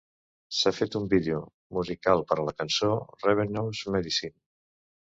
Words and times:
S'ha 0.59 0.71
fet 0.77 0.97
un 0.99 1.05
vídeo 1.11 1.43
musical 1.79 2.25
per 2.33 2.39
a 2.39 2.49
la 2.49 2.57
cançó 2.65 2.93
"Ravenous 3.29 3.87
Medicine". 3.99 4.39